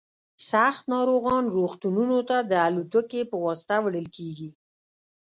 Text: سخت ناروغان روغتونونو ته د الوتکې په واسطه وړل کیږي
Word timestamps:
سخت 0.51 0.83
ناروغان 0.93 1.43
روغتونونو 1.55 2.19
ته 2.29 2.37
د 2.51 2.53
الوتکې 2.67 3.21
په 3.31 3.37
واسطه 3.45 3.75
وړل 3.81 4.07
کیږي 4.17 4.49